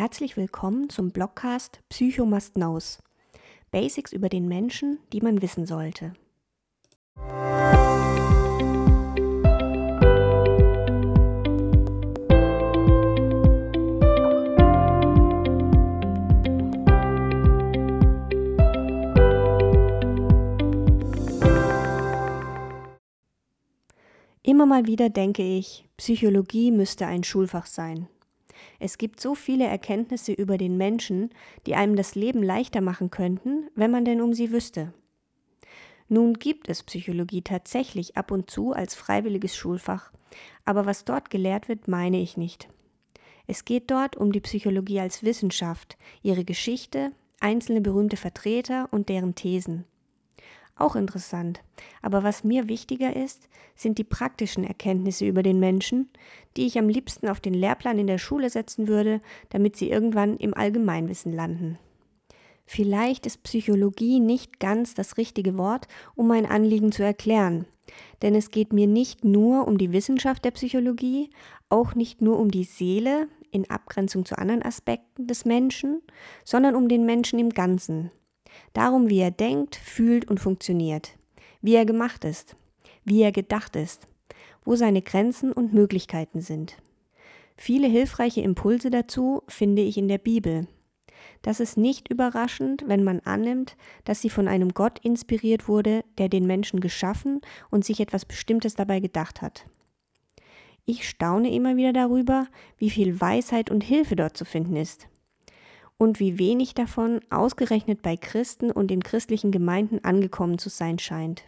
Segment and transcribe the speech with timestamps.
[0.00, 3.02] Herzlich willkommen zum Blogcast Psycho Must Knows.
[3.70, 6.14] Basics über den Menschen, die man wissen sollte.
[24.42, 28.08] Immer mal wieder denke ich, Psychologie müsste ein Schulfach sein.
[28.78, 31.30] Es gibt so viele Erkenntnisse über den Menschen,
[31.66, 34.92] die einem das Leben leichter machen könnten, wenn man denn um sie wüsste.
[36.08, 40.12] Nun gibt es Psychologie tatsächlich ab und zu als freiwilliges Schulfach,
[40.64, 42.68] aber was dort gelehrt wird, meine ich nicht.
[43.46, 49.34] Es geht dort um die Psychologie als Wissenschaft, ihre Geschichte, einzelne berühmte Vertreter und deren
[49.34, 49.84] Thesen.
[50.80, 51.60] Auch interessant.
[52.00, 56.08] Aber was mir wichtiger ist, sind die praktischen Erkenntnisse über den Menschen,
[56.56, 59.20] die ich am liebsten auf den Lehrplan in der Schule setzen würde,
[59.50, 61.78] damit sie irgendwann im Allgemeinwissen landen.
[62.64, 67.66] Vielleicht ist Psychologie nicht ganz das richtige Wort, um mein Anliegen zu erklären.
[68.22, 71.28] Denn es geht mir nicht nur um die Wissenschaft der Psychologie,
[71.68, 76.00] auch nicht nur um die Seele in Abgrenzung zu anderen Aspekten des Menschen,
[76.42, 78.10] sondern um den Menschen im Ganzen,
[78.72, 81.16] Darum, wie er denkt, fühlt und funktioniert,
[81.60, 82.56] wie er gemacht ist,
[83.04, 84.06] wie er gedacht ist,
[84.64, 86.76] wo seine Grenzen und Möglichkeiten sind.
[87.56, 90.66] Viele hilfreiche Impulse dazu finde ich in der Bibel.
[91.42, 96.28] Das ist nicht überraschend, wenn man annimmt, dass sie von einem Gott inspiriert wurde, der
[96.28, 97.40] den Menschen geschaffen
[97.70, 99.66] und sich etwas Bestimmtes dabei gedacht hat.
[100.86, 102.46] Ich staune immer wieder darüber,
[102.78, 105.09] wie viel Weisheit und Hilfe dort zu finden ist
[106.00, 111.42] und wie wenig davon ausgerechnet bei Christen und in christlichen Gemeinden angekommen zu sein scheint.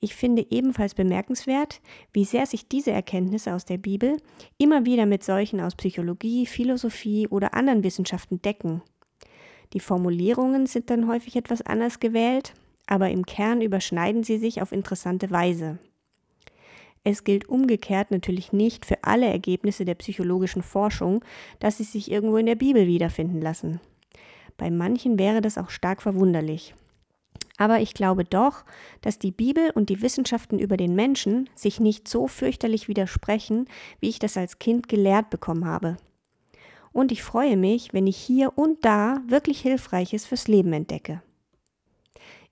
[0.00, 1.82] Ich finde ebenfalls bemerkenswert,
[2.14, 4.16] wie sehr sich diese Erkenntnisse aus der Bibel
[4.56, 8.80] immer wieder mit solchen aus Psychologie, Philosophie oder anderen Wissenschaften decken.
[9.74, 12.54] Die Formulierungen sind dann häufig etwas anders gewählt,
[12.86, 15.78] aber im Kern überschneiden sie sich auf interessante Weise.
[17.04, 21.24] Es gilt umgekehrt natürlich nicht für alle Ergebnisse der psychologischen Forschung,
[21.58, 23.80] dass sie sich irgendwo in der Bibel wiederfinden lassen.
[24.56, 26.74] Bei manchen wäre das auch stark verwunderlich.
[27.58, 28.64] Aber ich glaube doch,
[29.00, 33.66] dass die Bibel und die Wissenschaften über den Menschen sich nicht so fürchterlich widersprechen,
[34.00, 35.96] wie ich das als Kind gelehrt bekommen habe.
[36.92, 41.22] Und ich freue mich, wenn ich hier und da wirklich Hilfreiches fürs Leben entdecke.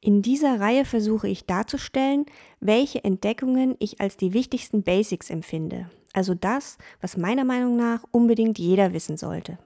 [0.02, 2.24] In dieser Reihe versuche ich darzustellen,
[2.58, 8.58] welche Entdeckungen ich als die wichtigsten Basics empfinde, also das, was meiner Meinung nach unbedingt
[8.58, 9.58] jeder wissen sollte.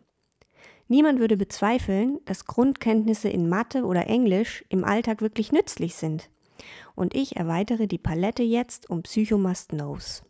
[0.89, 6.29] Niemand würde bezweifeln, dass Grundkenntnisse in Mathe oder Englisch im Alltag wirklich nützlich sind.
[6.95, 10.23] Und ich erweitere die Palette jetzt um Psychomust Knows.